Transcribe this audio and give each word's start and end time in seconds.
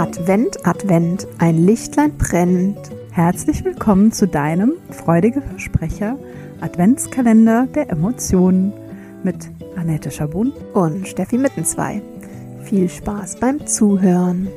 Advent, 0.00 0.66
Advent, 0.66 1.26
ein 1.36 1.66
Lichtlein 1.66 2.16
brennt. 2.16 2.78
Herzlich 3.10 3.66
willkommen 3.66 4.12
zu 4.12 4.26
deinem 4.26 4.72
freudige 4.88 5.42
Versprecher 5.42 6.18
Adventskalender 6.62 7.66
der 7.66 7.90
Emotionen 7.90 8.72
mit 9.22 9.50
Annette 9.76 10.10
Schabun 10.10 10.54
und 10.72 11.06
Steffi 11.06 11.36
Mittenzwei. 11.36 12.00
Viel 12.62 12.88
Spaß 12.88 13.40
beim 13.40 13.66
Zuhören. 13.66 14.48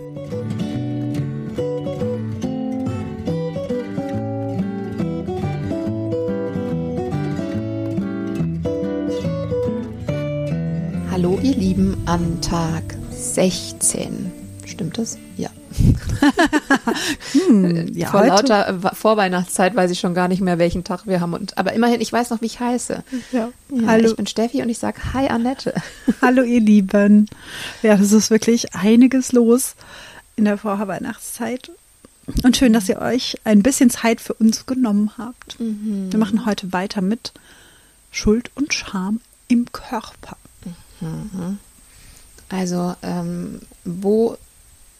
Hallo 11.12 11.38
ihr 11.44 11.55
Lieben 11.55 12.02
an 12.05 12.40
Tag 12.40 12.84
16. 13.12 14.43
Stimmt 14.73 14.98
das? 14.98 15.20
Ja. 15.38 15.52
hm, 17.48 17.95
ja 17.95 18.09
Vor 18.09 18.22
heute? 18.22 18.30
lauter 18.30 18.70
äh, 18.70 18.96
Vorweihnachtszeit 18.96 19.76
weiß 19.76 19.91
ich 19.91 19.99
schon 19.99 20.16
gar 20.16 20.27
nicht 20.27 20.41
mehr, 20.41 20.58
welchen 20.58 20.84
Tag 20.84 21.05
wir 21.05 21.22
haben. 21.22 21.36
Und, 21.36 21.59
aber 21.59 21.73
immerhin, 21.73 22.02
ich 22.02 22.12
weiß 22.12 22.32
noch, 22.32 22.41
wie 22.41 22.48
ich 22.48 22.59
heiße. 22.59 23.04
Ja. 23.32 23.49
ja 23.70 23.88
Hallo. 23.88 24.09
Ich 24.09 24.16
bin 24.16 24.26
Steffi 24.26 24.63
und 24.63 24.70
ich 24.70 24.80
sage 24.80 25.13
Hi 25.13 25.27
Annette. 25.27 25.76
Hallo 26.23 26.41
ihr 26.41 26.59
Lieben. 26.59 27.27
Ja, 27.84 27.98
das 27.98 28.12
ist 28.12 28.32
wirklich 28.32 28.73
einiges 28.73 29.32
los 29.32 29.76
in 30.36 30.46
der 30.46 30.58
Vorweihnachtszeit. 30.58 31.70
Und 32.41 32.58
schön, 32.58 32.74
dass 32.74 32.90
ihr 32.90 32.99
euch 32.99 33.38
ein 33.44 33.62
bisschen 33.62 33.91
Zeit 33.91 34.21
für 34.21 34.34
uns 34.34 34.66
genommen 34.66 35.12
habt. 35.20 35.60
Mhm. 35.60 36.12
Wir 36.12 36.18
machen 36.18 36.48
heute 36.48 36.74
weiter 36.74 37.02
mit 37.02 37.32
Schuld 38.10 38.49
und 38.55 38.74
Scham 38.74 39.21
im 39.49 39.71
Körper. 39.71 40.38
Mhm. 40.99 41.60
Also 42.49 42.96
ähm, 43.04 43.62
wo, 43.85 44.38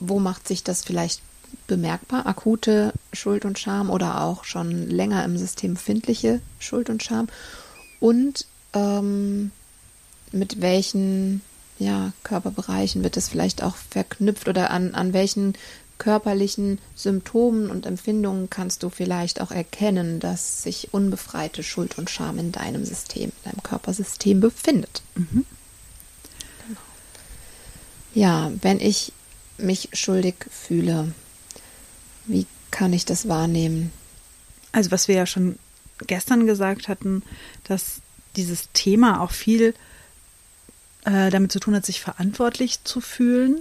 wo 0.10 0.20
macht 0.20 0.48
sich 0.48 0.64
das 0.64 0.84
vielleicht 0.84 1.22
bemerkbar? 1.68 2.26
Akute 2.26 2.94
Schuld 3.12 3.46
und 3.46 3.60
Scham 3.60 3.90
oder 3.90 4.22
auch 4.22 4.44
schon 4.44 4.90
länger 4.90 5.24
im 5.26 5.38
System 5.38 5.76
findliche 5.76 6.42
Schuld 6.60 6.90
und 6.90 7.04
Scham? 7.04 7.28
Und 8.00 8.48
ähm, 8.74 9.52
mit 10.32 10.62
welchen 10.62 11.42
ja, 11.80 12.12
Körperbereichen 12.24 13.04
wird 13.04 13.18
es 13.18 13.30
vielleicht 13.30 13.64
auch 13.64 13.76
verknüpft 13.76 14.48
oder 14.48 14.72
an, 14.72 14.94
an 14.96 15.14
welchen 15.14 15.54
körperlichen 15.98 16.80
Symptomen 16.96 17.70
und 17.70 17.86
Empfindungen 17.86 18.50
kannst 18.50 18.84
du 18.84 18.90
vielleicht 18.90 19.40
auch 19.40 19.52
erkennen, 19.52 20.20
dass 20.20 20.64
sich 20.64 20.94
unbefreite 20.94 21.64
Schuld 21.64 21.98
und 21.98 22.10
Scham 22.10 22.40
in 22.40 22.52
deinem 22.52 22.84
System, 22.84 23.32
in 23.44 23.52
deinem 23.52 23.64
Körpersystem 23.64 24.40
befindet. 24.40 25.02
Mhm. 25.16 25.46
Ja, 28.14 28.52
wenn 28.62 28.80
ich 28.80 29.14
mich 29.58 29.90
schuldig 29.94 30.36
fühle, 30.50 31.14
wie 32.26 32.48
kann 32.72 32.94
ich 32.94 33.06
das 33.06 33.28
wahrnehmen? 33.28 33.92
Also 34.72 34.92
was 34.92 35.08
wir 35.08 35.16
ja 35.16 35.26
schon 35.26 35.60
gestern 36.08 36.48
gesagt 36.48 36.88
hatten, 36.88 37.24
dass 37.64 38.02
dieses 38.36 38.70
Thema 38.74 39.22
auch 39.22 39.32
viel 39.32 39.74
äh, 41.06 41.30
damit 41.30 41.52
zu 41.52 41.60
tun 41.60 41.76
hat, 41.76 41.86
sich 41.86 42.02
verantwortlich 42.02 42.84
zu 42.84 43.02
fühlen. 43.02 43.60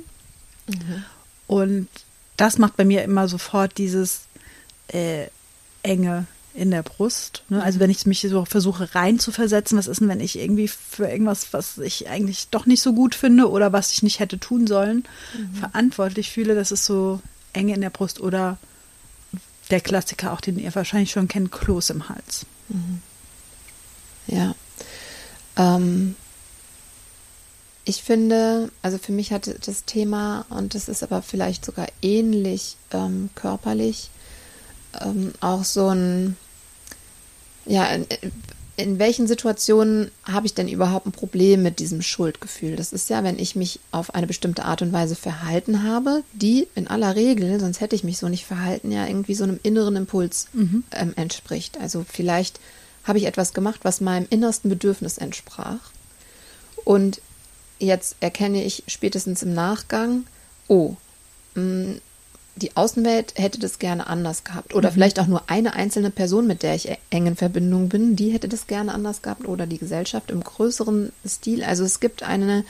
Mhm. 0.66 1.04
Und 1.46 1.88
das 2.36 2.58
macht 2.58 2.76
bei 2.76 2.84
mir 2.84 3.02
immer 3.02 3.28
sofort 3.28 3.76
dieses 3.78 4.22
äh, 4.88 5.26
enge 5.82 6.26
in 6.54 6.70
der 6.70 6.82
Brust. 6.82 7.44
Ne? 7.48 7.62
Also 7.62 7.80
wenn 7.80 7.90
ich 7.90 8.04
mich 8.06 8.20
so 8.20 8.44
versuche 8.44 8.94
reinzuversetzen, 8.94 9.78
was 9.78 9.86
ist 9.86 10.00
denn, 10.00 10.08
wenn 10.08 10.20
ich 10.20 10.38
irgendwie 10.38 10.68
für 10.68 11.08
irgendwas, 11.08 11.52
was 11.52 11.78
ich 11.78 12.08
eigentlich 12.08 12.48
doch 12.50 12.66
nicht 12.66 12.82
so 12.82 12.92
gut 12.92 13.14
finde 13.14 13.50
oder 13.50 13.72
was 13.72 13.92
ich 13.92 14.02
nicht 14.02 14.20
hätte 14.20 14.38
tun 14.38 14.66
sollen, 14.66 15.04
mhm. 15.36 15.54
verantwortlich 15.54 16.30
fühle, 16.30 16.54
das 16.54 16.72
ist 16.72 16.84
so 16.84 17.20
enge 17.52 17.74
in 17.74 17.80
der 17.80 17.90
Brust 17.90 18.20
oder 18.20 18.58
der 19.70 19.80
Klassiker, 19.80 20.32
auch 20.32 20.40
den 20.40 20.58
ihr 20.58 20.74
wahrscheinlich 20.74 21.10
schon 21.10 21.28
kennt, 21.28 21.52
Kloß 21.52 21.90
im 21.90 22.08
Hals. 22.08 22.44
Mhm. 22.68 23.00
Ja. 24.26 24.54
Ähm, 25.56 26.16
ich 27.84 28.02
finde, 28.02 28.70
also 28.82 28.98
für 28.98 29.12
mich 29.12 29.32
hat 29.32 29.66
das 29.66 29.84
Thema, 29.84 30.44
und 30.50 30.74
das 30.74 30.88
ist 30.88 31.02
aber 31.02 31.22
vielleicht 31.22 31.64
sogar 31.64 31.88
ähnlich 32.00 32.76
ähm, 32.92 33.30
körperlich, 33.34 34.10
ähm, 35.00 35.32
auch 35.40 35.64
so 35.64 35.88
ein, 35.88 36.36
ja, 37.66 37.86
in, 37.86 38.06
in 38.76 38.98
welchen 38.98 39.26
Situationen 39.26 40.10
habe 40.24 40.46
ich 40.46 40.54
denn 40.54 40.68
überhaupt 40.68 41.06
ein 41.06 41.12
Problem 41.12 41.62
mit 41.62 41.78
diesem 41.78 42.02
Schuldgefühl? 42.02 42.76
Das 42.76 42.92
ist 42.92 43.10
ja, 43.10 43.22
wenn 43.22 43.38
ich 43.38 43.54
mich 43.54 43.80
auf 43.90 44.14
eine 44.14 44.26
bestimmte 44.26 44.64
Art 44.64 44.82
und 44.82 44.92
Weise 44.92 45.14
verhalten 45.14 45.82
habe, 45.82 46.24
die 46.32 46.66
in 46.74 46.88
aller 46.88 47.14
Regel, 47.14 47.60
sonst 47.60 47.80
hätte 47.80 47.94
ich 47.96 48.04
mich 48.04 48.18
so 48.18 48.28
nicht 48.28 48.46
verhalten, 48.46 48.90
ja 48.90 49.06
irgendwie 49.06 49.34
so 49.34 49.44
einem 49.44 49.60
inneren 49.62 49.96
Impuls 49.96 50.48
mhm. 50.52 50.84
ähm, 50.92 51.12
entspricht. 51.16 51.78
Also 51.80 52.04
vielleicht 52.08 52.60
habe 53.04 53.18
ich 53.18 53.26
etwas 53.26 53.52
gemacht, 53.52 53.80
was 53.82 54.00
meinem 54.00 54.26
innersten 54.30 54.70
Bedürfnis 54.70 55.18
entsprach. 55.18 55.90
Und 56.84 57.20
jetzt 57.78 58.16
erkenne 58.20 58.64
ich 58.64 58.84
spätestens 58.86 59.42
im 59.42 59.54
Nachgang, 59.54 60.24
oh, 60.68 60.96
mh, 61.54 61.62
mm, 61.62 62.00
die 62.56 62.76
Außenwelt 62.76 63.34
hätte 63.36 63.58
das 63.58 63.78
gerne 63.78 64.06
anders 64.06 64.44
gehabt. 64.44 64.74
Oder 64.74 64.90
mhm. 64.90 64.94
vielleicht 64.94 65.20
auch 65.20 65.26
nur 65.26 65.42
eine 65.48 65.74
einzelne 65.74 66.10
Person, 66.10 66.46
mit 66.46 66.62
der 66.62 66.74
ich 66.74 66.88
e-, 66.88 66.98
eng 67.10 67.26
in 67.26 67.36
Verbindung 67.36 67.88
bin, 67.88 68.16
die 68.16 68.30
hätte 68.30 68.48
das 68.48 68.66
gerne 68.66 68.92
anders 68.92 69.22
gehabt. 69.22 69.46
Oder 69.46 69.66
die 69.66 69.78
Gesellschaft 69.78 70.30
im 70.30 70.42
größeren 70.42 71.12
Stil. 71.26 71.64
Also 71.64 71.84
es 71.84 72.00
gibt 72.00 72.22
eine, 72.22 72.64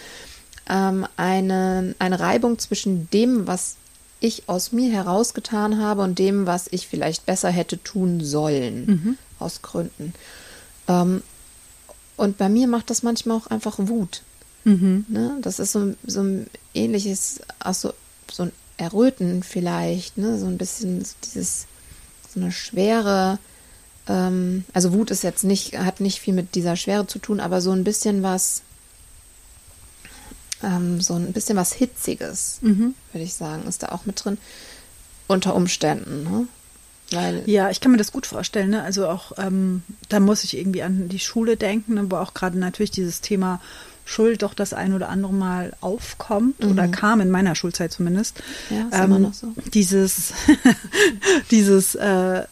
ähm, 0.68 1.06
eine, 1.16 1.94
eine 1.98 2.20
Reibung 2.20 2.58
zwischen 2.58 3.10
dem, 3.10 3.46
was 3.46 3.76
ich 4.20 4.48
aus 4.48 4.70
mir 4.70 4.92
herausgetan 4.92 5.78
habe 5.78 6.02
und 6.02 6.18
dem, 6.18 6.46
was 6.46 6.68
ich 6.70 6.86
vielleicht 6.86 7.26
besser 7.26 7.50
hätte 7.50 7.82
tun 7.82 8.20
sollen. 8.22 8.86
Mhm. 8.86 9.18
Aus 9.40 9.62
Gründen. 9.62 10.14
Ähm, 10.86 11.22
und 12.16 12.38
bei 12.38 12.48
mir 12.48 12.68
macht 12.68 12.90
das 12.90 13.02
manchmal 13.02 13.38
auch 13.38 13.48
einfach 13.48 13.78
Wut. 13.78 14.22
Mhm. 14.62 15.06
Ne? 15.08 15.38
Das 15.42 15.58
ist 15.58 15.72
so, 15.72 15.94
so 16.06 16.20
ein 16.20 16.46
ähnliches, 16.72 17.40
auch 17.58 17.74
so, 17.74 17.92
so 18.30 18.44
ein 18.44 18.52
Erröten 18.82 19.42
vielleicht, 19.42 20.18
ne? 20.18 20.38
so 20.38 20.46
ein 20.46 20.58
bisschen 20.58 21.04
dieses, 21.24 21.66
so 22.32 22.40
eine 22.40 22.52
schwere, 22.52 23.38
ähm, 24.08 24.64
also 24.72 24.92
Wut 24.92 25.10
ist 25.10 25.22
jetzt 25.22 25.44
nicht, 25.44 25.78
hat 25.78 26.00
nicht 26.00 26.20
viel 26.20 26.34
mit 26.34 26.54
dieser 26.54 26.76
Schwere 26.76 27.06
zu 27.06 27.18
tun, 27.18 27.40
aber 27.40 27.60
so 27.60 27.70
ein 27.72 27.84
bisschen 27.84 28.22
was, 28.22 28.62
ähm, 30.62 31.00
so 31.00 31.14
ein 31.14 31.32
bisschen 31.32 31.56
was 31.56 31.72
Hitziges, 31.72 32.58
mhm. 32.62 32.94
würde 33.12 33.24
ich 33.24 33.34
sagen, 33.34 33.66
ist 33.66 33.82
da 33.82 33.88
auch 33.88 34.04
mit 34.04 34.24
drin, 34.24 34.38
unter 35.28 35.54
Umständen. 35.54 36.24
Ne? 36.24 36.46
Weil 37.10 37.42
ja, 37.46 37.70
ich 37.70 37.80
kann 37.80 37.92
mir 37.92 37.98
das 37.98 38.12
gut 38.12 38.26
vorstellen. 38.26 38.70
Ne? 38.70 38.82
Also 38.82 39.08
auch, 39.08 39.32
ähm, 39.38 39.82
da 40.08 40.20
muss 40.20 40.44
ich 40.44 40.56
irgendwie 40.56 40.82
an 40.82 41.08
die 41.08 41.18
Schule 41.18 41.56
denken, 41.56 41.94
ne? 41.94 42.10
wo 42.10 42.16
auch 42.16 42.34
gerade 42.34 42.58
natürlich 42.58 42.90
dieses 42.90 43.20
Thema 43.20 43.60
Schuld 44.04 44.42
doch 44.42 44.54
das 44.54 44.72
ein 44.72 44.94
oder 44.94 45.08
andere 45.08 45.32
Mal 45.32 45.72
aufkommt 45.80 46.62
mhm. 46.62 46.70
oder 46.70 46.88
kam 46.88 47.20
in 47.20 47.30
meiner 47.30 47.54
Schulzeit 47.54 47.92
zumindest. 47.92 48.42
Ja, 48.70 48.88
ist 48.88 48.98
ähm, 48.98 49.04
immer 49.04 49.18
noch 49.18 49.34
so. 49.34 49.52
Dieses, 49.72 50.32
dieses, 51.50 51.94
äh, 51.94 52.42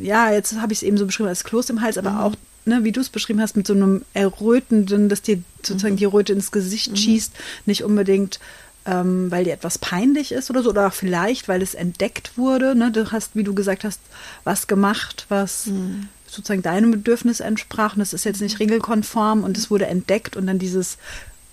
ja, 0.00 0.32
jetzt 0.32 0.60
habe 0.60 0.72
ich 0.72 0.80
es 0.80 0.82
eben 0.82 0.98
so 0.98 1.06
beschrieben 1.06 1.28
als 1.28 1.44
Kloß 1.44 1.70
im 1.70 1.80
Hals, 1.80 1.98
aber 1.98 2.10
mhm. 2.10 2.18
auch, 2.18 2.34
ne, 2.64 2.84
wie 2.84 2.92
du 2.92 3.00
es 3.00 3.08
beschrieben 3.08 3.40
hast, 3.40 3.56
mit 3.56 3.66
so 3.66 3.74
einem 3.74 4.02
errötenden, 4.14 5.08
dass 5.08 5.22
dir 5.22 5.42
sozusagen 5.62 5.94
mhm. 5.94 5.98
die 5.98 6.04
Röte 6.04 6.32
ins 6.32 6.52
Gesicht 6.52 6.92
mhm. 6.92 6.96
schießt, 6.96 7.32
nicht 7.66 7.84
unbedingt 7.84 8.38
ähm, 8.84 9.30
weil 9.30 9.44
dir 9.44 9.52
etwas 9.52 9.78
peinlich 9.78 10.32
ist 10.32 10.50
oder 10.50 10.64
so, 10.64 10.70
oder 10.70 10.88
auch 10.88 10.92
vielleicht, 10.92 11.46
weil 11.46 11.62
es 11.62 11.74
entdeckt 11.74 12.36
wurde. 12.36 12.74
Ne? 12.74 12.90
Du 12.90 13.12
hast, 13.12 13.36
wie 13.36 13.44
du 13.44 13.54
gesagt 13.54 13.84
hast, 13.84 14.00
was 14.42 14.66
gemacht, 14.66 15.26
was 15.28 15.66
mhm 15.66 16.08
sozusagen 16.32 16.62
deinem 16.62 16.90
Bedürfnis 16.90 17.40
entsprach 17.40 17.92
und 17.92 18.00
das 18.00 18.14
ist 18.14 18.24
jetzt 18.24 18.40
nicht 18.40 18.58
regelkonform 18.58 19.44
und 19.44 19.58
es 19.58 19.70
wurde 19.70 19.86
entdeckt 19.86 20.34
und 20.34 20.46
dann 20.46 20.58
dieses 20.58 20.96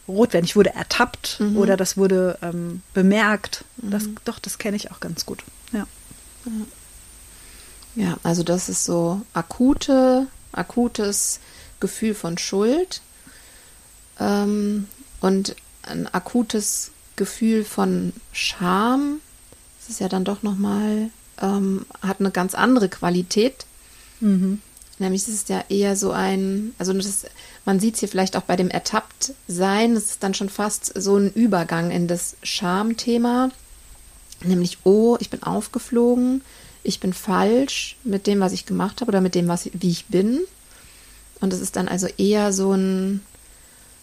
Rotwein, 0.08 0.46
ich 0.46 0.56
wurde 0.56 0.74
ertappt 0.74 1.40
mhm. 1.40 1.58
oder 1.58 1.76
das 1.76 1.98
wurde 1.98 2.38
ähm, 2.42 2.82
bemerkt. 2.94 3.66
Mhm. 3.78 3.92
Das, 3.92 4.04
doch, 4.24 4.40
das 4.40 4.58
kenne 4.58 4.78
ich 4.78 4.92
auch 4.92 5.02
ganz 5.02 5.26
gut. 5.26 5.44
Ja. 5.74 5.86
Ja, 7.96 8.18
also 8.24 8.44
das 8.44 8.70
ist 8.70 8.86
so 8.86 9.22
akute, 9.34 10.28
akutes 10.54 11.42
Gefühl 11.82 12.16
von 12.16 12.38
Schuld 12.38 13.02
ähm, 14.20 14.88
und 15.20 15.56
ein 15.84 16.08
akutes 16.08 16.92
Gefühl 17.18 17.66
von 17.66 18.14
Scham. 18.32 19.20
Das 19.80 19.90
ist 19.90 20.00
ja 20.00 20.08
dann 20.08 20.24
doch 20.24 20.42
nochmal, 20.42 21.10
ähm, 21.42 21.86
hat 22.02 22.22
eine 22.22 22.32
ganz 22.32 22.56
andere 22.56 22.88
Qualität. 22.88 23.66
Mhm. 24.22 24.62
Nämlich 25.00 25.28
ist 25.28 25.44
es 25.44 25.48
ja 25.48 25.64
eher 25.70 25.96
so 25.96 26.12
ein, 26.12 26.74
also 26.78 26.92
das, 26.92 27.26
man 27.66 27.80
sieht 27.80 27.94
es 27.94 28.02
hier 28.02 28.10
vielleicht 28.10 28.36
auch 28.36 28.44
bei 28.44 28.58
dem 28.58 28.70
Ertappt-Sein, 28.70 29.96
das 29.96 30.06
ist 30.06 30.24
dann 30.24 30.34
schon 30.34 30.50
fast 30.50 30.92
so 31.02 31.16
ein 31.16 31.32
Übergang 31.32 31.90
in 31.90 32.08
das 32.08 32.36
Schamthema. 32.44 33.50
Nämlich, 34.44 34.80
oh, 34.84 35.18
ich 35.20 35.30
bin 35.30 35.42
aufgeflogen, 35.44 36.42
ich 36.84 37.00
bin 37.00 37.14
falsch 37.14 37.98
mit 38.04 38.28
dem, 38.28 38.42
was 38.42 38.52
ich 38.52 38.66
gemacht 38.66 39.00
habe 39.00 39.10
oder 39.10 39.22
mit 39.22 39.36
dem, 39.36 39.48
was, 39.48 39.70
wie 39.74 39.90
ich 39.90 40.06
bin. 40.08 40.40
Und 41.40 41.54
es 41.54 41.62
ist 41.62 41.78
dann 41.78 41.88
also 41.88 42.08
eher 42.18 42.52
so 42.52 42.74
ein, 42.74 43.22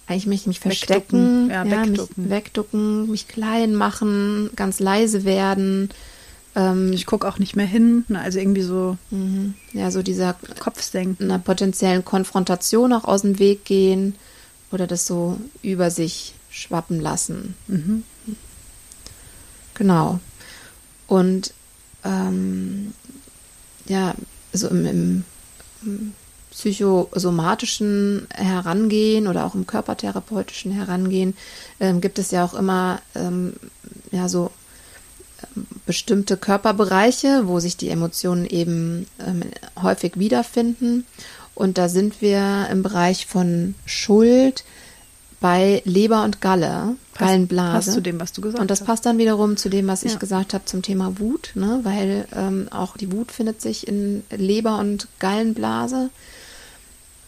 eigentlich 0.07 0.27
mich, 0.27 0.47
mich 0.47 0.61
verstecken, 0.61 1.49
Wegducken, 1.49 1.51
ja, 1.51 1.65
ja, 1.65 1.87
wegducken. 1.87 2.23
mich 2.23 2.31
wegducken, 2.31 3.11
mich 3.11 3.29
klein 3.29 3.75
machen, 3.75 4.51
ganz 4.57 4.81
leise 4.81 5.25
werden. 5.25 5.91
Ähm, 6.57 6.93
Ich 6.93 7.07
gucke 7.07 7.29
auch 7.29 7.39
nicht 7.39 7.55
mehr 7.55 7.67
hin. 7.67 8.05
Ne? 8.09 8.21
Also 8.21 8.41
irgendwie 8.41 8.63
so 8.63 8.97
mhm. 9.11 9.55
ja, 9.73 9.91
so 9.93 10.03
dieser 10.03 10.35
Kopfsenken. 10.59 11.31
einer 11.31 11.39
potenziellen 11.39 12.05
Konfrontation 12.05 12.93
auch 12.93 13.05
aus 13.05 13.23
dem 13.23 13.39
Weg 13.39 13.65
gehen 13.65 14.17
oder 14.73 14.89
das 14.89 15.07
so 15.07 15.39
über 15.63 15.91
sich 15.91 16.35
schwappen 16.51 17.01
lassen. 17.01 17.55
Mhm. 17.69 18.03
Genau. 19.75 20.19
Und 21.07 21.53
ähm, 22.05 22.95
ja, 23.87 24.15
so 24.53 24.69
im, 24.69 24.87
im, 24.87 25.25
im 25.83 26.13
psychosomatischen 26.51 28.27
Herangehen 28.35 29.29
oder 29.29 29.45
auch 29.45 29.55
im 29.55 29.67
körpertherapeutischen 29.67 30.73
Herangehen 30.73 31.37
ähm, 31.81 32.01
gibt 32.01 32.19
es 32.19 32.31
ja 32.31 32.45
auch 32.45 32.55
immer 32.55 33.03
ähm, 33.15 33.53
ja 34.11 34.29
so 34.29 34.51
ähm, 35.55 35.67
bestimmte 35.87 36.37
Körperbereiche, 36.37 37.43
wo 37.47 37.61
sich 37.61 37.77
die 37.77 37.89
Emotionen 37.91 38.45
eben 38.45 39.07
ähm, 39.25 39.43
häufig 39.81 40.19
wiederfinden. 40.19 41.07
Und 41.55 41.79
da 41.79 41.89
sind 41.89 42.21
wir 42.21 42.69
im 42.71 42.83
Bereich 42.83 43.27
von 43.27 43.75
Schuld 43.87 44.65
bei 45.41 45.81
Leber 45.85 46.25
und 46.25 46.41
Galle, 46.41 46.97
Passt- 47.15 47.19
Gallenblase. 47.21 47.73
passt 47.77 47.93
zu 47.93 48.01
dem, 48.03 48.19
was 48.21 48.33
du 48.33 48.41
gesagt 48.41 48.61
Und 48.61 48.71
das 48.71 48.81
hast. 48.81 48.87
passt 48.87 49.07
dann 49.07 49.19
wiederum 49.19 49.57
zu 49.57 49.69
dem, 49.69 49.87
was 49.87 50.03
ich 50.03 50.13
Ja. 50.15 50.19
gesagt 50.19 50.55
habe 50.55 50.65
zum 50.65 50.83
Thema 50.83 51.19
Wut, 51.19 51.53
ne? 51.55 51.81
weil 51.85 52.27
ähm, 52.35 52.69
auch 52.71 52.97
die 52.97 53.13
Wut 53.13 53.31
findet 53.33 53.61
sich 53.63 53.87
in 53.87 54.23
Leber 54.31 54.79
und 54.79 55.09
Gallenblase. 55.19 56.11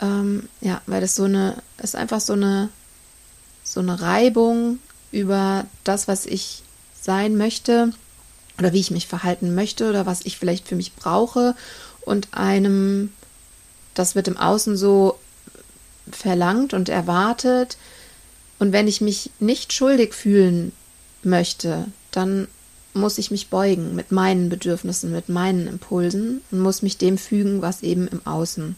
Ähm, 0.01 0.49
ja, 0.61 0.81
weil 0.87 1.01
das 1.01 1.15
so 1.15 1.25
eine, 1.25 1.57
ist 1.83 1.97
einfach 1.97 2.21
so 2.21 2.33
eine, 2.33 2.69
so 3.65 3.81
eine 3.81 4.01
Reibung 4.01 4.79
über 5.13 5.65
das, 5.85 6.09
was 6.09 6.27
ich 6.27 6.63
sein 7.01 7.37
möchte 7.37 7.93
oder 8.59 8.73
wie 8.73 8.81
ich 8.81 8.91
mich 8.91 9.07
verhalten 9.07 9.55
möchte 9.55 9.89
oder 9.89 10.07
was 10.07 10.25
ich 10.25 10.39
vielleicht 10.39 10.69
für 10.69 10.77
mich 10.77 10.95
brauche 10.95 11.55
und 12.01 12.29
einem, 12.33 13.13
das 13.95 14.15
wird 14.15 14.29
im 14.29 14.37
Außen 14.37 14.77
so 14.77 15.19
verlangt 16.11 16.73
und 16.75 16.89
erwartet. 16.89 17.77
Und 18.59 18.73
wenn 18.73 18.89
ich 18.89 19.01
mich 19.01 19.31
nicht 19.39 19.73
schuldig 19.73 20.15
fühlen 20.15 20.73
möchte, 21.23 21.87
dann 22.11 22.49
muss 22.95 23.19
ich 23.19 23.31
mich 23.31 23.49
beugen 23.49 23.95
mit 23.95 24.11
meinen 24.11 24.49
Bedürfnissen, 24.49 25.13
mit 25.13 25.29
meinen 25.29 25.69
Impulsen 25.69 26.41
und 26.51 26.61
muss 26.61 26.83
mich 26.83 26.99
dem 26.99 27.19
fügen, 27.19 27.63
was 27.63 27.83
eben 27.83 28.09
im 28.09 28.27
Außen 28.27 28.75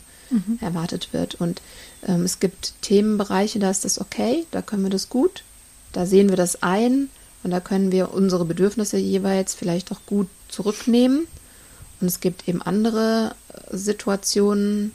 erwartet 0.61 1.12
wird. 1.12 1.37
Und 1.37 1.61
ähm, 2.06 2.25
es 2.25 2.38
gibt 2.38 2.75
Themenbereiche, 2.82 3.59
da 3.59 3.71
ist 3.71 3.85
das 3.85 4.00
okay, 4.00 4.47
da 4.50 4.62
können 4.62 4.82
wir 4.82 4.91
das 4.91 5.09
gut, 5.09 5.43
da 5.93 6.06
sehen 6.06 6.29
wir 6.29 6.37
das 6.37 6.62
ein 6.62 7.09
und 7.42 7.50
da 7.50 7.60
können 7.60 7.92
wir 7.92 8.12
unsere 8.12 8.44
Bedürfnisse 8.44 8.98
jeweils 8.98 9.54
vielleicht 9.54 9.92
auch 9.92 10.00
gut 10.06 10.28
zurücknehmen. 10.48 11.26
Und 12.00 12.06
es 12.06 12.20
gibt 12.20 12.48
eben 12.48 12.62
andere 12.62 13.34
äh, 13.48 13.76
Situationen, 13.76 14.92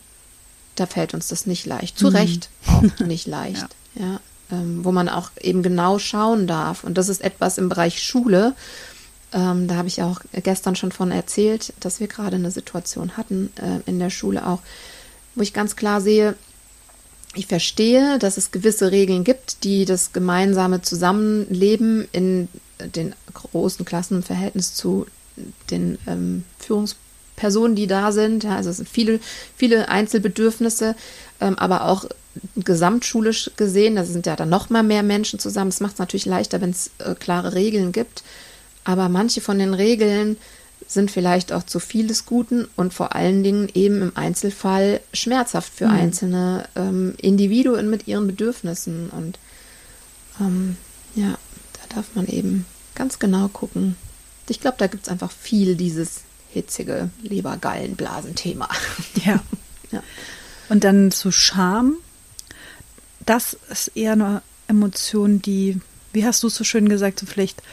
da 0.76 0.86
fällt 0.86 1.14
uns 1.14 1.28
das 1.28 1.46
nicht 1.46 1.66
leicht. 1.66 1.98
Zu 1.98 2.08
Recht 2.08 2.50
auch 2.68 3.06
nicht 3.06 3.28
leicht. 3.28 3.68
Ja. 3.96 4.20
ähm, 4.52 4.84
wo 4.84 4.92
man 4.92 5.08
auch 5.08 5.32
eben 5.40 5.64
genau 5.64 6.00
schauen 6.00 6.48
darf. 6.48 6.84
Und 6.84 6.98
das 6.98 7.10
ist 7.10 7.22
etwas 7.22 7.58
im 7.58 7.70
Bereich 7.70 8.04
Schule. 8.04 8.54
Ähm, 9.32 9.68
da 9.68 9.76
habe 9.76 9.88
ich 9.88 10.02
auch 10.02 10.22
gestern 10.34 10.76
schon 10.76 10.92
von 10.92 11.12
erzählt, 11.12 11.74
dass 11.80 12.00
wir 12.00 12.08
gerade 12.08 12.36
eine 12.36 12.52
Situation 12.52 13.18
hatten 13.18 13.52
äh, 13.56 13.90
in 13.90 14.00
der 14.00 14.10
Schule 14.10 14.46
auch, 14.46 14.60
wo 15.34 15.42
ich 15.42 15.54
ganz 15.54 15.76
klar 15.76 16.02
sehe, 16.02 16.36
ich 17.36 17.48
verstehe, 17.48 18.20
dass 18.20 18.38
es 18.38 18.52
gewisse 18.52 18.92
Regeln 18.92 19.24
gibt, 19.24 19.64
die 19.64 19.86
das 19.86 20.14
gemeinsame 20.14 20.82
Zusammenleben 20.82 22.08
in 22.12 22.48
den 22.80 23.14
großen 23.34 23.86
Klassen 23.86 24.18
im 24.18 24.24
Verhältnis 24.24 24.74
zu 24.74 25.06
den 25.70 25.98
ähm, 26.08 26.44
Führungspersonen, 26.60 27.76
die 27.76 27.88
da 27.88 28.12
sind. 28.12 28.44
Ja, 28.44 28.56
also 28.56 28.70
es 28.70 28.78
sind 28.78 28.90
viele, 28.90 29.20
viele 29.56 29.90
Einzelbedürfnisse, 29.90 30.96
ähm, 31.42 31.58
aber 31.58 31.86
auch 31.86 32.06
gesamtschulisch 32.58 33.52
gesehen, 33.56 33.96
da 33.96 34.04
sind 34.04 34.26
ja 34.26 34.36
dann 34.36 34.50
noch 34.50 34.70
mal 34.70 34.84
mehr 34.84 35.04
Menschen 35.04 35.40
zusammen. 35.40 35.70
Es 35.70 35.80
macht 35.80 35.94
es 35.94 36.00
natürlich 36.00 36.26
leichter, 36.26 36.62
wenn 36.62 36.72
es 36.72 36.92
äh, 37.00 37.16
klare 37.16 37.54
Regeln 37.54 37.92
gibt. 37.92 38.24
Aber 38.84 39.10
manche 39.10 39.42
von 39.42 39.58
den 39.58 39.74
Regeln 39.74 40.38
sind 40.88 41.12
vielleicht 41.12 41.52
auch 41.52 41.64
zu 41.64 41.80
viel 41.80 42.08
des 42.08 42.26
Guten 42.26 42.68
und 42.76 42.94
vor 42.94 43.16
allen 43.16 43.44
Dingen 43.44 43.70
eben 43.74 44.02
im 44.02 44.12
Einzelfall 44.16 45.02
schmerzhaft 45.14 45.74
für 45.74 45.88
einzelne 45.90 46.68
ähm, 46.76 47.16
Individuen 47.18 47.90
mit 47.90 48.08
ihren 48.08 48.28
Bedürfnissen. 48.28 49.10
Und 49.10 49.40
ähm, 50.40 50.78
ja, 51.16 51.38
da 51.74 51.96
darf 51.96 52.08
man 52.14 52.28
eben 52.28 52.66
ganz 52.94 53.20
genau 53.20 53.48
gucken. 53.48 53.96
Ich 54.48 54.60
glaube, 54.60 54.78
da 54.78 54.88
gibt 54.88 55.08
es 55.08 55.12
einfach 55.12 55.32
viel 55.32 55.76
dieses 55.76 56.22
hitzige 56.52 57.10
Lebergallenblasen-Thema. 57.22 58.70
Ja. 59.26 59.42
Ja. 59.92 60.04
Und 60.70 60.84
dann 60.84 61.12
zu 61.12 61.32
Scham. 61.32 61.96
Das 63.26 63.58
ist 63.72 63.92
eher 63.96 64.14
eine 64.14 64.42
Emotion, 64.68 65.42
die, 65.42 65.80
wie 66.14 66.26
hast 66.26 66.44
du 66.44 66.48
es 66.48 66.56
so 66.56 66.64
schön 66.64 66.90
gesagt, 66.90 67.20
so 67.20 67.26
vielleicht 67.26 67.64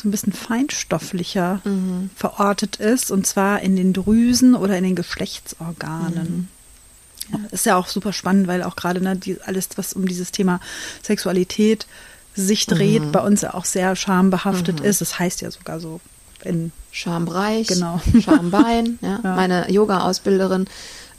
so 0.00 0.08
ein 0.08 0.10
bisschen 0.10 0.32
feinstofflicher 0.32 1.60
Mhm. 1.64 2.10
verortet 2.14 2.76
ist, 2.76 3.10
und 3.10 3.26
zwar 3.26 3.60
in 3.60 3.76
den 3.76 3.92
Drüsen 3.92 4.54
oder 4.54 4.76
in 4.76 4.84
den 4.84 4.94
Geschlechtsorganen. 4.94 6.48
Ja, 7.32 7.38
ist 7.50 7.66
ja 7.66 7.76
auch 7.76 7.88
super 7.88 8.12
spannend, 8.12 8.46
weil 8.46 8.62
auch 8.62 8.76
gerade 8.76 9.00
ne, 9.00 9.16
die, 9.16 9.40
alles, 9.42 9.68
was 9.76 9.94
um 9.94 10.06
dieses 10.06 10.30
Thema 10.32 10.60
Sexualität 11.02 11.86
sich 12.34 12.66
dreht, 12.66 13.10
bei 13.12 13.20
uns 13.20 13.40
ja 13.40 13.54
auch 13.54 13.64
sehr 13.64 13.96
schambehaftet 13.96 14.80
ist. 14.80 15.00
Das 15.00 15.18
heißt 15.18 15.40
ja 15.40 15.50
sogar 15.50 15.80
so 15.80 16.00
in 16.44 16.70
Schambereich, 16.92 17.66
Genau. 17.66 18.00
Schambein. 18.22 18.98
Ja. 19.02 19.20
Ja. 19.24 19.34
Meine 19.34 19.70
Yoga-Ausbilderin 19.72 20.66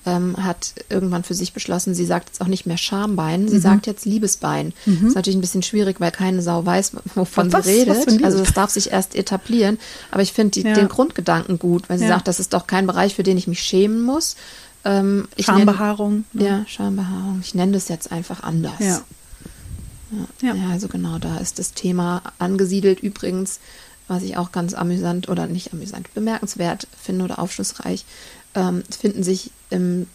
ähm, 0.07 0.36
hat 0.44 0.74
irgendwann 0.89 1.24
für 1.24 1.33
sich 1.36 1.54
beschlossen, 1.54 1.94
sie 1.94 2.06
sagt 2.06 2.30
jetzt 2.30 2.42
auch 2.42 2.48
nicht 2.48 2.65
mehr 2.65 2.77
Schambein, 2.77 3.44
Mhm. 3.44 3.50
sie 3.50 3.59
sagt 3.59 3.86
jetzt 3.86 4.06
Liebesbein. 4.06 4.74
Ist 4.86 5.13
natürlich 5.15 5.36
ein 5.38 5.42
bisschen 5.42 5.62
schwierig, 5.63 6.00
weil 6.00 6.12
keine 6.12 6.42
Sau 6.42 6.65
weiß, 6.65 6.94
wovon 7.15 7.51
Was- 7.54 7.65
sie 7.65 7.71
redet. 7.81 8.24
also 8.24 8.39
das 8.39 8.54
darf 8.54 8.69
sich 8.71 8.92
erst 8.92 9.13
etablieren. 9.15 9.77
Aber 10.09 10.21
ich 10.24 10.31
finde 10.33 10.59
Ja. 10.62 10.74
den 10.74 10.88
Grundgedanken 10.88 11.59
gut, 11.59 11.89
weil 11.89 11.98
sie 12.00 12.06
Ja. 12.06 12.12
sagt, 12.15 12.27
das 12.27 12.39
ist 12.39 12.54
doch 12.54 12.65
kein 12.65 12.88
Bereich, 12.88 13.13
für 13.15 13.24
den 13.24 13.38
ich 13.38 13.48
mich 13.48 13.62
schämen 13.62 14.01
muss. 14.01 14.36
Ähm, 14.86 15.27
nenn- 15.36 15.44
Schambehaarung. 15.44 16.24
ne? 16.31 16.45
Ja, 16.45 16.63
Schambehaarung. 16.68 17.39
Ich 17.44 17.54
nenne 17.54 17.74
das 17.74 17.89
jetzt 17.89 18.12
einfach 18.12 18.42
anders. 18.44 18.80
Ja. 18.80 19.01
Ja. 20.42 20.54
Ja. 20.56 20.69
also 20.71 20.87
genau, 20.87 21.18
da 21.18 21.37
ist 21.40 21.59
das 21.59 21.73
Thema 21.73 22.21
angesiedelt. 22.40 23.02
Übrigens, 23.02 23.59
was 24.07 24.23
ich 24.23 24.37
auch 24.37 24.52
ganz 24.52 24.73
amüsant 24.73 25.28
oder 25.30 25.47
nicht 25.47 25.73
amüsant, 25.73 26.14
bemerkenswert 26.14 26.87
finde 27.02 27.26
oder 27.26 27.40
aufschlussreich, 27.40 28.06
ähm, 28.56 28.83
finden 28.90 29.23
sich 29.23 29.52
im 29.69 30.07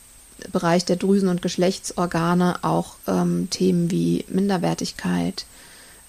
Bereich 0.51 0.85
der 0.85 0.97
Drüsen- 0.97 1.29
und 1.29 1.43
Geschlechtsorgane 1.43 2.65
auch 2.65 2.97
ähm, 3.07 3.49
Themen 3.51 3.91
wie 3.91 4.25
Minderwertigkeit, 4.29 5.45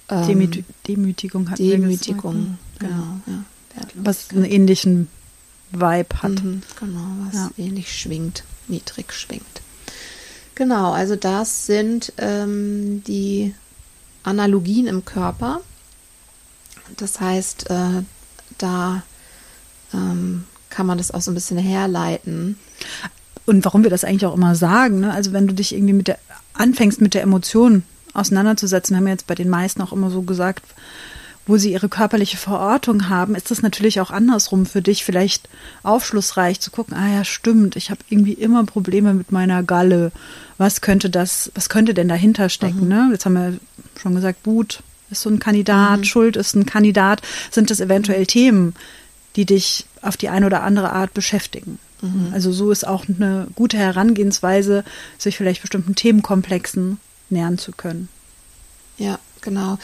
ähm, 0.09 0.27
Demüti 0.27 0.63
Demütigung 0.87 1.49
hat 1.49 1.59
wir 1.59 1.77
Demütigung, 1.77 2.33
gesagt, 2.33 2.81
ne? 2.81 2.89
genau, 2.89 3.19
ja, 3.27 3.87
Was 3.95 4.29
einen 4.31 4.45
ähnlichen 4.45 5.07
Vibe 5.71 6.21
hat. 6.21 6.43
Mhm, 6.43 6.61
genau, 6.79 7.05
was 7.25 7.33
Ja. 7.35 7.49
ähnlich 7.57 7.91
schwingt, 7.97 8.43
niedrig 8.67 9.11
schwingt. 9.13 9.61
Genau, 10.55 10.91
also 10.91 11.15
das 11.15 11.65
sind 11.65 12.13
ähm, 12.17 13.03
die 13.05 13.53
Analogien 14.23 14.87
im 14.87 15.03
Körper. 15.03 15.61
Das 16.97 17.19
heißt, 17.19 17.69
äh, 17.69 18.03
da 18.57 19.03
ähm, 19.93 20.45
kann 20.69 20.85
man 20.85 20.97
das 20.97 21.11
auch 21.11 21.21
so 21.21 21.31
ein 21.31 21.35
bisschen 21.35 21.57
herleiten. 21.57 22.57
Und 23.45 23.63
warum 23.65 23.83
wir 23.83 23.89
das 23.89 24.03
eigentlich 24.03 24.25
auch 24.25 24.35
immer 24.35 24.55
sagen, 24.55 25.01
ne? 25.01 25.13
Also 25.13 25.33
wenn 25.33 25.47
du 25.47 25.53
dich 25.53 25.73
irgendwie 25.73 25.93
mit 25.93 26.07
der 26.07 26.17
anfängst 26.53 27.01
mit 27.01 27.13
der 27.13 27.23
Emotion 27.23 27.83
auseinanderzusetzen, 28.13 28.95
haben 28.95 29.05
wir 29.05 29.11
jetzt 29.11 29.27
bei 29.27 29.35
den 29.35 29.49
meisten 29.49 29.81
auch 29.81 29.91
immer 29.91 30.09
so 30.09 30.21
gesagt, 30.21 30.63
wo 31.45 31.57
sie 31.57 31.73
ihre 31.73 31.89
körperliche 31.89 32.37
Verortung 32.37 33.09
haben, 33.09 33.35
ist 33.35 33.51
das 33.51 33.61
natürlich 33.61 33.99
auch 33.99 34.11
andersrum 34.11 34.65
für 34.65 34.81
dich 34.81 35.03
vielleicht 35.03 35.49
aufschlussreich 35.81 36.61
zu 36.61 36.71
gucken, 36.71 36.95
ah 36.95 37.13
ja, 37.13 37.25
stimmt, 37.25 37.75
ich 37.75 37.91
habe 37.91 37.99
irgendwie 38.09 38.33
immer 38.33 38.63
Probleme 38.63 39.13
mit 39.13 39.31
meiner 39.31 39.61
Galle. 39.61 40.13
Was 40.57 40.79
könnte 40.79 41.09
das, 41.09 41.51
was 41.53 41.67
könnte 41.67 41.93
denn 41.93 42.07
dahinter 42.07 42.47
stecken? 42.47 42.87
Ne? 42.87 43.09
Jetzt 43.11 43.25
haben 43.25 43.33
wir 43.33 43.57
schon 43.99 44.15
gesagt, 44.15 44.45
Wut 44.45 44.83
ist 45.13 45.21
so 45.21 45.29
ein 45.29 45.39
Kandidat, 45.39 46.05
Schuld 46.05 46.35
ist 46.35 46.55
ein 46.55 46.65
Kandidat. 46.65 47.21
Sind 47.49 47.71
das 47.71 47.79
eventuell 47.79 48.25
Themen, 48.25 48.75
die 49.35 49.45
dich 49.45 49.85
auf 50.01 50.17
die 50.17 50.29
eine 50.29 50.45
oder 50.45 50.63
andere 50.63 50.91
Art 50.91 51.13
beschäftigen? 51.13 51.79
Also 52.33 52.51
so 52.51 52.69
ist 52.69 52.85
auch 52.85 53.05
eine 53.07 53.47
gute 53.55 53.77
Herangehensweise, 53.77 54.83
sich 55.17 55.37
vielleicht 55.37 55.61
bestimmten 55.61 55.95
Themenkomplexen 55.95 56.99
nähern 57.29 57.57
zu 57.57 57.71
können. 57.71 58.09
Ja, 58.97 59.19
genau. 59.39 59.77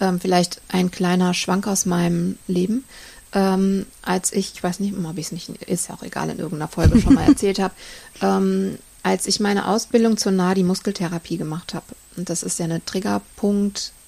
Ähm, 0.00 0.18
vielleicht 0.18 0.62
ein 0.68 0.90
kleiner 0.90 1.34
Schwank 1.34 1.66
aus 1.66 1.84
meinem 1.84 2.38
Leben. 2.46 2.84
Ähm, 3.32 3.84
als 4.00 4.32
ich, 4.32 4.52
ich 4.54 4.62
weiß 4.62 4.80
nicht, 4.80 4.94
ob 4.96 5.18
ich 5.18 5.26
es 5.26 5.32
nicht, 5.32 5.48
ist 5.48 5.88
ja 5.88 5.94
auch 5.94 6.02
egal, 6.02 6.30
in 6.30 6.38
irgendeiner 6.38 6.68
Folge 6.68 7.00
schon 7.00 7.12
mal 7.12 7.24
erzählt 7.28 7.58
habe, 7.58 7.74
ähm, 8.22 8.78
als 9.02 9.26
ich 9.26 9.38
meine 9.38 9.68
Ausbildung 9.68 10.16
zur 10.16 10.32
Nadi-Muskeltherapie 10.32 11.36
gemacht 11.36 11.74
habe, 11.74 11.86
und 12.16 12.30
das 12.30 12.42
ist 12.42 12.58
ja 12.58 12.64
eine 12.64 12.84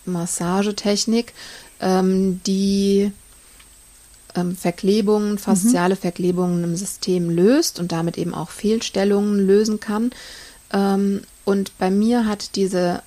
Triggerpunkt-Massagetechnik, 0.05 1.33
ähm, 1.81 2.40
die 2.47 3.12
ähm, 4.35 4.57
Verklebungen, 4.57 5.38
fasziale 5.38 5.95
mhm. 5.95 5.99
Verklebungen 5.99 6.64
im 6.64 6.76
System 6.76 7.31
löst 7.31 7.78
und 7.78 7.93
damit 7.93 8.19
eben 8.19 8.35
auch 8.35 8.50
Fehlstellungen 8.50 9.38
lösen 9.38 9.81
kann. 9.81 10.11
Ähm, 10.73 11.23
und 11.45 11.76
bei 11.78 11.90
mir 11.90 12.26
hat 12.26 12.57
diese 12.57 13.02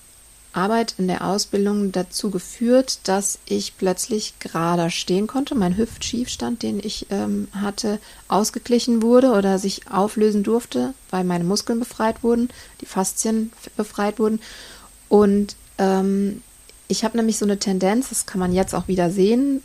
Arbeit 0.53 0.95
in 0.97 1.07
der 1.07 1.25
Ausbildung 1.25 1.93
dazu 1.93 2.29
geführt, 2.29 2.99
dass 3.07 3.39
ich 3.45 3.77
plötzlich 3.77 4.33
gerader 4.39 4.89
stehen 4.89 5.25
konnte. 5.25 5.55
Mein 5.55 5.77
Hüftschiefstand, 5.77 6.61
den 6.61 6.79
ich 6.83 7.07
ähm, 7.09 7.47
hatte, 7.53 7.99
ausgeglichen 8.27 9.01
wurde 9.01 9.31
oder 9.31 9.59
sich 9.59 9.89
auflösen 9.89 10.43
durfte, 10.43 10.93
weil 11.09 11.23
meine 11.23 11.45
Muskeln 11.45 11.79
befreit 11.79 12.21
wurden, 12.21 12.49
die 12.81 12.85
Faszien 12.85 13.53
befreit 13.77 14.19
wurden. 14.19 14.41
Und 15.07 15.55
ähm, 15.77 16.41
ich 16.91 17.03
habe 17.03 17.17
nämlich 17.17 17.37
so 17.37 17.45
eine 17.45 17.57
Tendenz, 17.57 18.09
das 18.09 18.25
kann 18.25 18.39
man 18.39 18.53
jetzt 18.53 18.75
auch 18.75 18.87
wieder 18.87 19.09
sehen, 19.09 19.63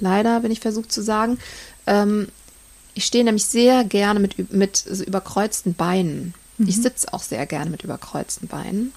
leider 0.00 0.40
bin 0.40 0.50
ich 0.50 0.60
versucht 0.60 0.92
zu 0.92 1.02
sagen, 1.02 1.38
ähm, 1.86 2.28
ich 2.94 3.04
stehe 3.04 3.24
nämlich 3.24 3.44
sehr 3.44 3.84
gerne 3.84 4.18
mit, 4.18 4.52
mit 4.52 4.76
so 4.76 5.04
überkreuzten 5.04 5.74
Beinen. 5.74 6.34
Mhm. 6.58 6.68
Ich 6.68 6.82
sitze 6.82 7.12
auch 7.12 7.22
sehr 7.22 7.46
gerne 7.46 7.70
mit 7.70 7.84
überkreuzten 7.84 8.48
Beinen. 8.48 8.92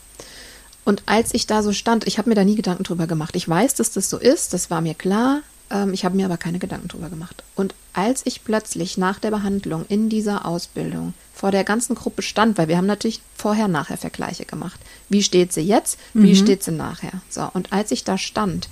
Und 0.84 1.04
als 1.06 1.34
ich 1.34 1.46
da 1.46 1.62
so 1.62 1.72
stand, 1.72 2.08
ich 2.08 2.18
habe 2.18 2.30
mir 2.30 2.36
da 2.36 2.44
nie 2.44 2.56
Gedanken 2.56 2.84
drüber 2.84 3.06
gemacht. 3.06 3.36
Ich 3.36 3.48
weiß, 3.48 3.76
dass 3.76 3.92
das 3.92 4.10
so 4.10 4.18
ist, 4.18 4.54
das 4.54 4.72
war 4.72 4.82
mir 4.82 4.96
klar. 4.96 5.42
Ähm, 5.72 5.94
ich 5.94 6.06
habe 6.06 6.16
mir 6.16 6.26
aber 6.26 6.38
keine 6.38 6.60
Gedanken 6.60 6.90
drüber 6.90 7.10
gemacht. 7.10 7.44
Und 7.56 7.74
als 7.94 8.22
ich 8.26 8.44
plötzlich 8.44 8.98
nach 8.98 9.20
der 9.20 9.32
Behandlung 9.32 9.86
in 9.88 10.10
dieser 10.10 10.46
Ausbildung 10.46 11.14
vor 11.34 11.52
der 11.52 11.64
ganzen 11.64 11.96
Gruppe 11.96 12.22
stand, 12.22 12.58
weil 12.58 12.68
wir 12.68 12.78
haben 12.78 12.86
natürlich 12.86 13.22
vorher-nachher 13.36 13.98
Vergleiche 13.98 14.46
gemacht. 14.46 14.80
Wie 15.10 15.24
steht 15.24 15.54
sie 15.54 15.62
jetzt? 15.62 15.98
Wie 16.14 16.32
mhm. 16.32 16.36
steht 16.36 16.64
sie 16.64 16.72
nachher? 16.72 17.22
So, 17.30 17.50
und 17.54 17.74
als 17.74 17.92
ich 17.92 18.04
da 18.04 18.18
stand, 18.18 18.70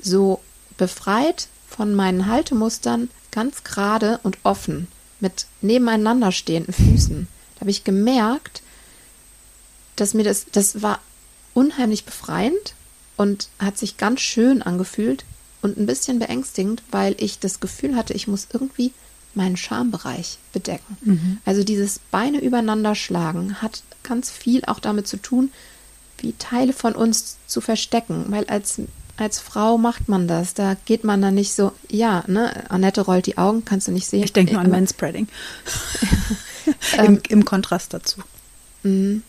so 0.00 0.40
befreit 0.76 1.48
von 1.68 1.94
meinen 1.94 2.26
Haltemustern, 2.26 3.08
ganz 3.30 3.64
gerade 3.64 4.20
und 4.22 4.38
offen, 4.42 4.88
mit 5.20 5.46
nebeneinander 5.62 6.32
stehenden 6.32 6.74
Füßen, 6.74 7.28
da 7.54 7.60
habe 7.60 7.70
ich 7.70 7.84
gemerkt, 7.84 8.62
dass 9.96 10.12
mir 10.12 10.24
das, 10.24 10.46
das 10.52 10.82
war 10.82 11.00
unheimlich 11.54 12.04
befreiend 12.04 12.74
und 13.16 13.48
hat 13.58 13.78
sich 13.78 13.96
ganz 13.96 14.20
schön 14.20 14.60
angefühlt 14.60 15.24
und 15.64 15.78
ein 15.78 15.86
bisschen 15.86 16.18
beängstigend, 16.18 16.82
weil 16.90 17.16
ich 17.18 17.38
das 17.38 17.58
Gefühl 17.58 17.96
hatte, 17.96 18.12
ich 18.12 18.28
muss 18.28 18.48
irgendwie 18.52 18.92
meinen 19.34 19.56
Schambereich 19.56 20.38
bedecken. 20.52 20.96
Mhm. 21.00 21.38
Also 21.44 21.64
dieses 21.64 21.98
Beine 22.10 22.38
übereinander 22.38 22.94
schlagen 22.94 23.60
hat 23.62 23.82
ganz 24.02 24.30
viel 24.30 24.64
auch 24.66 24.78
damit 24.78 25.08
zu 25.08 25.16
tun, 25.16 25.50
wie 26.18 26.34
Teile 26.34 26.72
von 26.72 26.94
uns 26.94 27.38
zu 27.46 27.60
verstecken, 27.60 28.26
weil 28.28 28.44
als 28.44 28.80
als 29.16 29.38
Frau 29.38 29.78
macht 29.78 30.08
man 30.08 30.26
das. 30.26 30.54
Da 30.54 30.76
geht 30.86 31.04
man 31.04 31.22
dann 31.22 31.34
nicht 31.34 31.54
so, 31.54 31.72
ja, 31.88 32.24
ne, 32.26 32.68
Annette 32.68 33.02
rollt 33.02 33.26
die 33.26 33.38
Augen, 33.38 33.64
kannst 33.64 33.86
du 33.86 33.92
nicht 33.92 34.08
sehen. 34.08 34.24
Ich 34.24 34.32
denke 34.32 34.54
nur 34.54 34.60
an 34.60 34.70
Manspreading. 34.70 35.28
Im, 36.98 37.04
ähm, 37.04 37.20
Im, 37.28 37.44
Kontrast 37.44 37.94
dazu. 37.94 38.22
Mhm. 38.82 39.22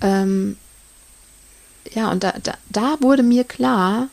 Ähm, 0.00 0.56
ja, 1.92 2.10
und 2.10 2.24
da, 2.24 2.32
da, 2.42 2.54
da, 2.70 2.96
wurde 3.00 3.22
mir 3.22 3.44
klar, 3.44 4.08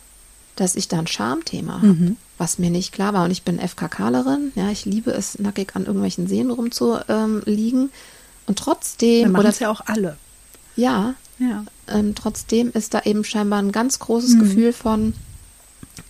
dass 0.56 0.76
ich 0.76 0.88
da 0.88 1.00
ein 1.00 1.08
Schamthema 1.08 1.76
habe, 1.76 1.88
mhm. 1.88 2.18
was 2.38 2.60
mir 2.60 2.70
nicht 2.70 2.92
klar 2.92 3.14
war. 3.14 3.26
Und 3.26 3.32
ich 3.32 3.44
bin 3.44 3.60
FKKlerin, 3.60 4.52
ja, 4.56 4.70
ich 4.70 4.86
liebe 4.86 5.12
es, 5.12 5.40
nackig 5.40 5.76
an 5.76 5.86
irgendwelchen 5.86 6.28
Seen 6.28 6.52
rumzuliegen. 6.52 7.82
Ähm, 7.82 7.90
und 8.48 8.60
trotzdem. 8.60 9.32
Wir 9.32 9.46
es 9.46 9.60
ja 9.60 9.70
auch 9.70 9.82
alle. 9.86 10.18
Ja. 10.76 11.16
Ja. 11.40 11.66
Ähm, 11.88 12.16
trotzdem 12.16 12.72
ist 12.74 12.94
da 12.94 13.02
eben 13.02 13.24
scheinbar 13.24 13.60
ein 13.60 13.72
ganz 13.72 14.00
großes 14.00 14.36
mhm. 14.36 14.40
Gefühl 14.40 14.74
von, 14.74 15.14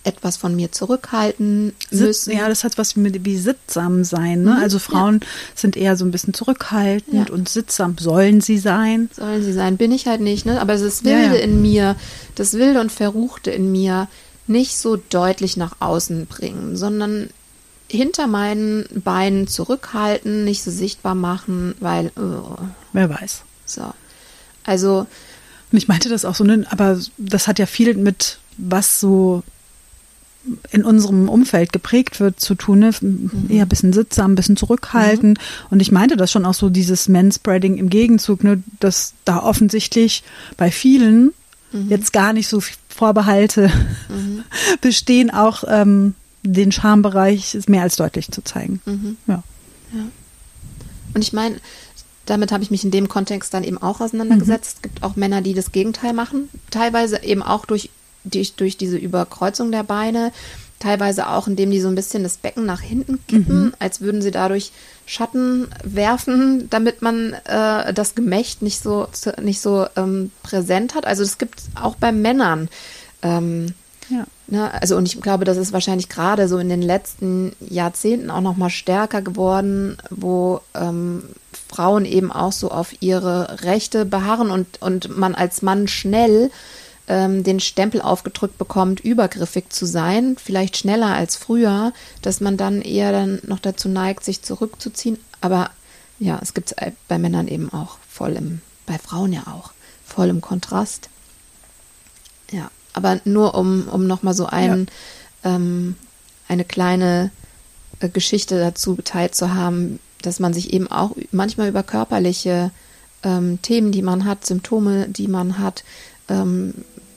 etwas 0.04 0.36
von 0.36 0.54
mir 0.54 0.72
zurückhalten 0.72 1.72
müssen. 1.90 2.32
Ja, 2.32 2.48
das 2.48 2.64
hat 2.64 2.78
was 2.78 2.96
mit 2.96 3.24
wie 3.24 3.36
sittsam 3.36 4.04
sein. 4.04 4.42
Ne? 4.42 4.52
Mhm, 4.52 4.62
also 4.62 4.78
Frauen 4.78 5.20
ja. 5.20 5.28
sind 5.54 5.76
eher 5.76 5.96
so 5.96 6.04
ein 6.04 6.10
bisschen 6.10 6.34
zurückhaltend 6.34 7.28
ja. 7.28 7.34
und 7.34 7.48
sittsam 7.48 7.96
sollen 7.98 8.40
sie 8.40 8.58
sein. 8.58 9.10
Sollen 9.14 9.42
sie 9.42 9.52
sein, 9.52 9.76
bin 9.76 9.92
ich 9.92 10.06
halt 10.06 10.20
nicht. 10.20 10.46
Ne? 10.46 10.60
Aber 10.60 10.76
das 10.76 11.04
Wilde 11.04 11.36
ja, 11.36 11.42
in 11.42 11.60
mir, 11.60 11.96
das 12.34 12.54
Wilde 12.54 12.80
und 12.80 12.92
Verruchte 12.92 13.50
in 13.50 13.72
mir 13.72 14.08
nicht 14.46 14.76
so 14.76 14.96
deutlich 14.96 15.56
nach 15.56 15.76
außen 15.80 16.26
bringen, 16.26 16.76
sondern 16.76 17.30
hinter 17.88 18.26
meinen 18.26 18.86
Beinen 18.94 19.46
zurückhalten, 19.46 20.44
nicht 20.44 20.62
so 20.62 20.70
sichtbar 20.70 21.14
machen, 21.14 21.74
weil 21.80 22.12
oh. 22.16 22.56
wer 22.92 23.08
weiß. 23.08 23.42
So, 23.64 23.92
also 24.64 25.06
und 25.72 25.78
ich 25.78 25.88
meinte 25.88 26.08
das 26.08 26.24
auch 26.24 26.34
so, 26.34 26.44
ne, 26.44 26.64
aber 26.70 26.98
das 27.18 27.48
hat 27.48 27.58
ja 27.58 27.66
viel 27.66 27.94
mit 27.94 28.38
was 28.56 29.00
so 29.00 29.42
in 30.70 30.84
unserem 30.84 31.28
Umfeld 31.28 31.72
geprägt 31.72 32.20
wird, 32.20 32.38
zu 32.38 32.54
tun, 32.54 32.78
ne? 32.78 32.92
Mhm. 33.00 33.46
eher 33.48 33.64
ein 33.64 33.68
bisschen 33.68 33.92
sittsam, 33.92 34.32
ein 34.32 34.34
bisschen 34.36 34.56
zurückhalten. 34.56 35.30
Mhm. 35.30 35.68
Und 35.70 35.80
ich 35.80 35.90
meinte 35.90 36.16
das 36.16 36.30
schon 36.30 36.44
auch 36.44 36.54
so, 36.54 36.70
dieses 36.70 37.08
Manspreading 37.08 37.76
im 37.76 37.90
Gegenzug, 37.90 38.44
ne, 38.44 38.62
dass 38.78 39.14
da 39.24 39.42
offensichtlich 39.42 40.22
bei 40.56 40.70
vielen 40.70 41.32
mhm. 41.72 41.88
jetzt 41.88 42.12
gar 42.12 42.32
nicht 42.32 42.46
so 42.46 42.60
Vorbehalte 42.96 43.70
mhm. 44.08 44.44
bestehen, 44.80 45.30
auch 45.30 45.64
ähm, 45.68 46.14
den 46.42 46.72
Schambereich 46.72 47.56
mehr 47.66 47.82
als 47.82 47.96
deutlich 47.96 48.30
zu 48.30 48.42
zeigen. 48.42 48.80
Mhm. 48.86 49.16
Ja. 49.26 49.42
ja. 49.92 50.00
Und 51.14 51.22
ich 51.22 51.32
meine, 51.32 51.56
damit 52.24 52.52
habe 52.52 52.62
ich 52.62 52.70
mich 52.70 52.84
in 52.84 52.90
dem 52.90 53.08
Kontext 53.08 53.54
dann 53.54 53.64
eben 53.64 53.78
auch 53.78 54.00
auseinandergesetzt. 54.00 54.76
Mhm. 54.76 54.78
Es 54.78 54.82
gibt 54.82 55.02
auch 55.02 55.16
Männer, 55.16 55.42
die 55.42 55.54
das 55.54 55.72
Gegenteil 55.72 56.12
machen, 56.12 56.48
teilweise 56.70 57.22
eben 57.22 57.42
auch 57.42 57.66
durch 57.66 57.90
durch, 58.26 58.54
durch 58.54 58.76
diese 58.76 58.96
Überkreuzung 58.96 59.70
der 59.70 59.84
Beine, 59.84 60.32
teilweise 60.78 61.28
auch, 61.28 61.46
indem 61.46 61.70
die 61.70 61.80
so 61.80 61.88
ein 61.88 61.94
bisschen 61.94 62.22
das 62.22 62.36
Becken 62.36 62.66
nach 62.66 62.80
hinten 62.80 63.18
kippen, 63.26 63.66
mhm. 63.66 63.74
als 63.78 64.00
würden 64.00 64.22
sie 64.22 64.30
dadurch 64.30 64.72
Schatten 65.06 65.68
werfen, 65.84 66.68
damit 66.68 67.00
man 67.00 67.34
äh, 67.44 67.94
das 67.94 68.14
Gemächt 68.14 68.62
nicht 68.62 68.80
so, 68.80 69.08
nicht 69.40 69.60
so 69.60 69.86
ähm, 69.96 70.32
präsent 70.42 70.94
hat. 70.94 71.06
Also 71.06 71.22
es 71.22 71.38
gibt 71.38 71.62
auch 71.80 71.94
bei 71.94 72.12
Männern. 72.12 72.68
Ähm, 73.22 73.74
ja. 74.08 74.24
Ne, 74.48 74.72
also 74.80 74.96
und 74.96 75.06
ich 75.06 75.20
glaube, 75.20 75.44
das 75.44 75.56
ist 75.56 75.72
wahrscheinlich 75.72 76.08
gerade 76.08 76.46
so 76.46 76.58
in 76.58 76.68
den 76.68 76.82
letzten 76.82 77.52
Jahrzehnten 77.60 78.30
auch 78.30 78.40
noch 78.40 78.56
mal 78.56 78.70
stärker 78.70 79.20
geworden, 79.22 79.96
wo 80.10 80.60
ähm, 80.74 81.24
Frauen 81.68 82.04
eben 82.04 82.30
auch 82.30 82.52
so 82.52 82.70
auf 82.70 82.94
ihre 83.00 83.62
Rechte 83.62 84.04
beharren 84.04 84.50
und, 84.50 84.80
und 84.80 85.16
man 85.16 85.34
als 85.34 85.62
Mann 85.62 85.88
schnell 85.88 86.50
ähm, 87.08 87.44
den 87.44 87.60
Stempel 87.60 88.00
aufgedrückt 88.00 88.58
bekommt, 88.58 89.00
übergriffig 89.00 89.70
zu 89.70 89.86
sein, 89.86 90.36
vielleicht 90.42 90.76
schneller 90.76 91.14
als 91.14 91.36
früher, 91.36 91.92
dass 92.22 92.40
man 92.40 92.56
dann 92.56 92.82
eher 92.82 93.12
dann 93.12 93.40
noch 93.46 93.60
dazu 93.60 93.88
neigt, 93.88 94.24
sich 94.24 94.42
zurückzuziehen. 94.42 95.18
Aber 95.40 95.70
ja, 96.18 96.38
es 96.42 96.54
gibt 96.54 96.72
es 96.72 96.92
bei 97.08 97.18
Männern 97.18 97.48
eben 97.48 97.72
auch 97.72 97.98
voll 98.08 98.32
im, 98.32 98.60
bei 98.86 98.98
Frauen 98.98 99.32
ja 99.32 99.46
auch, 99.46 99.72
voll 100.04 100.28
im 100.28 100.40
Kontrast. 100.40 101.08
Ja, 102.50 102.70
aber 102.92 103.20
nur 103.24 103.54
um, 103.54 103.88
um 103.88 104.06
nochmal 104.06 104.34
so 104.34 104.46
ein, 104.46 104.86
ja. 105.44 105.54
ähm, 105.54 105.96
eine 106.48 106.64
kleine 106.64 107.30
äh, 108.00 108.08
Geschichte 108.08 108.58
dazu 108.58 108.96
geteilt 108.96 109.34
zu 109.34 109.54
haben, 109.54 109.98
dass 110.22 110.40
man 110.40 110.54
sich 110.54 110.72
eben 110.72 110.90
auch 110.90 111.12
manchmal 111.30 111.68
über 111.68 111.82
körperliche 111.82 112.70
ähm, 113.22 113.60
Themen, 113.62 113.92
die 113.92 114.02
man 114.02 114.24
hat, 114.24 114.46
Symptome, 114.46 115.08
die 115.08 115.28
man 115.28 115.58
hat, 115.58 115.84
ähm, 116.28 116.74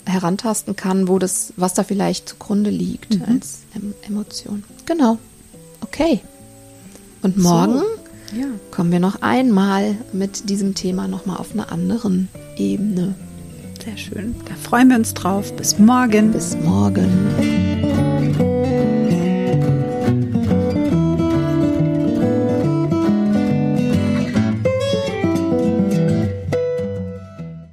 herantasten 0.09 0.75
kann, 0.75 1.07
wo 1.07 1.19
das, 1.19 1.53
was 1.55 1.73
da 1.73 1.83
vielleicht 1.83 2.29
zugrunde 2.29 2.69
liegt 2.69 3.15
mhm. 3.15 3.25
als 3.25 3.59
Emotion. 4.07 4.63
Genau. 4.85 5.17
Okay. 5.81 6.21
Und 7.21 7.37
morgen 7.37 7.79
so, 7.79 8.39
ja. 8.39 8.47
kommen 8.71 8.91
wir 8.91 8.99
noch 8.99 9.21
einmal 9.21 9.95
mit 10.13 10.49
diesem 10.49 10.75
Thema 10.75 11.07
nochmal 11.07 11.37
auf 11.37 11.53
einer 11.53 11.71
anderen 11.71 12.29
Ebene. 12.57 13.15
Sehr 13.83 13.97
schön. 13.97 14.35
Da 14.47 14.55
freuen 14.55 14.89
wir 14.89 14.97
uns 14.97 15.13
drauf. 15.13 15.55
Bis 15.55 15.79
morgen. 15.79 16.31
Bis 16.31 16.55
morgen. 16.57 17.68